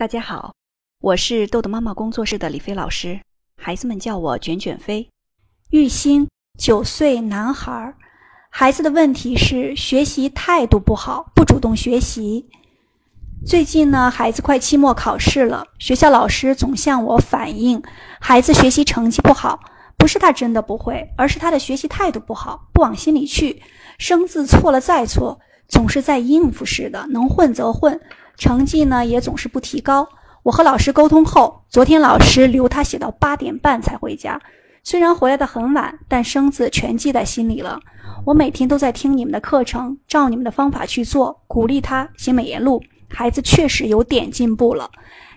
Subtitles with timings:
[0.00, 0.54] 大家好，
[1.02, 3.20] 我是豆豆妈妈工作室的李飞老师，
[3.60, 5.06] 孩子们叫我卷卷飞。
[5.72, 6.26] 玉兴，
[6.58, 7.94] 九岁男孩，
[8.50, 12.48] 孩子的问题是学习态度不好，不主动学习。
[13.44, 17.82] 最近呢，孩子快期末考试了，学校老师总向我反映，
[18.22, 19.60] 孩子学习成绩不好，
[19.98, 23.62] 不是他真的不会，而是他的学习态度不好，不往心里去，
[23.98, 25.38] 生字错了再错，
[25.68, 28.00] 总是在应付似的，能混则混。
[28.40, 30.08] 成绩呢也总是不提高。
[30.42, 34.40] 我和老师沟通后，昨天老师留他写到八点半才回家。
[34.82, 37.78] 虽然回来的很晚，但生字全记在心里了。
[38.24, 42.82] 我每天都在听你们的课程，照你们的方法去做，鼓励他写美言录。
[43.10, 44.90] 孩子确实有点进步了，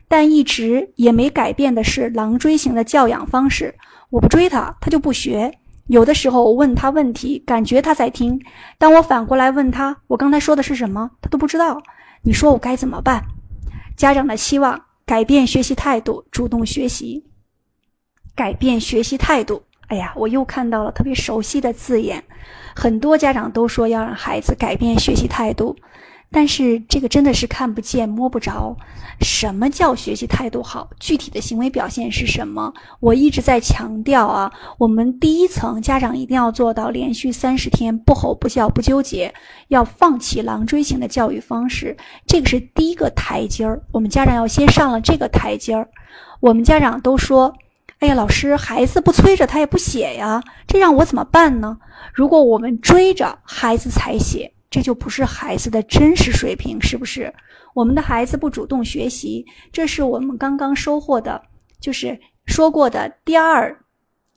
[0.08, 3.76] 但一直也没改变的是狼追型的教养方式。
[4.12, 5.52] 我不追他，他就不学。
[5.88, 8.40] 有的时候我问他问题，感觉他在听；
[8.78, 11.82] 当我反过来问他，我刚才说的是什么，他都不知道。
[12.22, 13.24] 你说我该怎么办？
[13.98, 17.26] 家长的希望改变学习态度，主动学习，
[18.34, 19.62] 改变学习态度。
[19.88, 22.24] 哎呀，我又看到了特别熟悉的字眼，
[22.74, 25.76] 很多家长都说要让孩子改变学习态度。
[26.34, 28.76] 但是这个真的是看不见摸不着，
[29.22, 30.90] 什么叫学习态度好？
[31.00, 32.74] 具体的行为表现是什么？
[33.00, 39.32] 我一直在强调啊，我们第一层家长一定要做到连续三十天不吼不叫不纠结，
[39.68, 43.80] 要放弃狼追型的教育方式，这个是第一个台阶儿。
[43.92, 45.88] 我们家长要先上了这个台阶儿。
[46.40, 47.54] 我们家长都说
[48.00, 51.78] ：“哎呀，老师，孩子不催着他也不写呀，这让我怎么办呢？”
[52.12, 54.53] 如果我们追着孩子才写。
[54.74, 57.32] 这就不是孩子的真实水平，是不是？
[57.76, 61.40] 我们的孩子不主动学习，这是我们刚刚收获的，
[61.80, 63.80] 就是说过的第二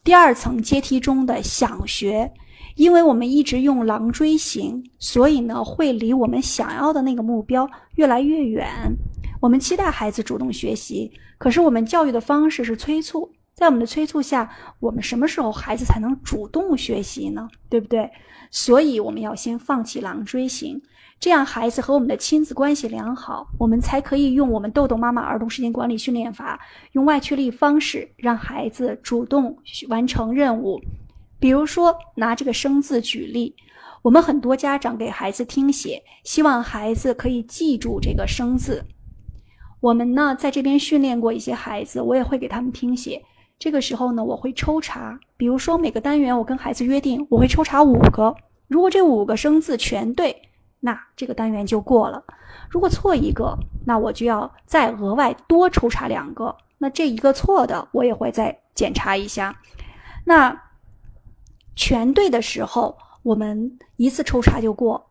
[0.05, 2.31] 第二层阶梯中的想学。
[2.75, 8.69] 因为我们一直用狼追型，所以呢，会离我们想要的那个目标越来越远。
[9.41, 13.33] 我们期待孩子主动学习，可是我们教育的方式是催促。
[13.57, 17.49] 在我们的催促下，我们什么时候孩子才能主动学习呢？
[17.71, 18.11] 对不对？
[18.51, 20.79] 所以我们要先放弃狼追型，
[21.19, 26.61] 这样孩子和我们的亲子关系良好，我们才可以用我们豆豆妈妈儿童时间管理训练法，
[26.93, 29.57] 用外驱力方式让孩子主动
[29.89, 30.79] 完成任务。
[31.41, 33.57] 比如说拿这个生字举例，
[34.03, 38.85] 我们很多家长给孩子听写，希望孩子可以记住这个生字。
[39.81, 43.25] 我们呢在这边训练过一些孩子，我也会给他们听写。
[43.59, 48.35] 这个时候呢，我会抽查，比如说每个单元，我跟孩子约定，我会抽查五个，
[48.69, 50.37] 如果这五个生字全对，
[50.81, 52.23] 那这个单元就过了；
[52.69, 53.57] 如果错一个，
[53.87, 56.55] 那我就要再额外多抽查两个。
[56.79, 59.59] 那这一个错的，我也会再检查一下。
[60.25, 60.55] 那
[61.75, 65.03] 全对的时候，我们一次抽查就过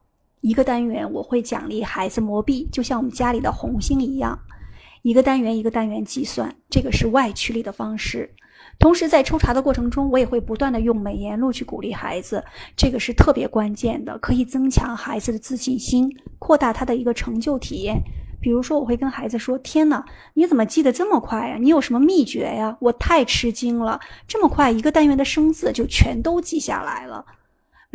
[0.42, 4.38] 一个单元，我会奖励孩子磨币，就像我们家里的红星一样。
[5.06, 8.28] 一个单元一个单元计算，这个是外驱力的方式。
[8.80, 12.44] 同时，在抽查的过程中，我也会不断的用美言录去鼓励孩子，
[12.76, 18.02] 这个是特别关键的，可以增强孩子的自信心，扩大他的一个成就体验。
[18.42, 21.58] 比如说，我会跟孩子说：“天哪，你怎么记得这么快呀？
[21.62, 22.76] 你有什么秘诀呀？
[22.82, 27.24] 我太吃惊了，这么快一个单元的生字就全都记下来了。”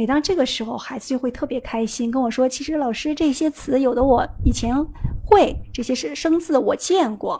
[0.00, 4.74] 每当这个时候，孩子就会特别开心，跟我说：“其实老师这些词有的我以前。”
[5.28, 7.38] 会这些是生字，我见过，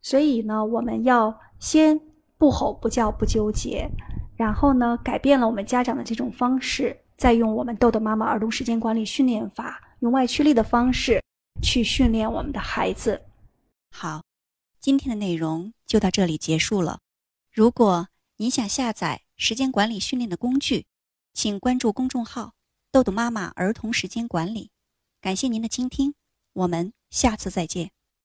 [0.00, 2.00] 所以呢，我们要先
[2.38, 3.86] 不吼不叫不纠结，
[4.38, 11.22] 然后呢，改变了我们家长的这种方式，再用我们豆豆妈妈儿童时间管理训练法，用外驱力的方式
[11.62, 13.20] 去训练我们的孩子。
[13.94, 14.22] 好，
[14.80, 17.00] 今天的内容就到这里结束了。
[17.52, 20.86] 如果您想下载时间管理训练的工具，
[21.32, 22.54] 请关注公众号
[22.90, 24.70] “豆豆妈妈儿童时间管理”。
[25.20, 26.14] 感谢您的倾听。
[26.52, 27.99] 我们下次再见。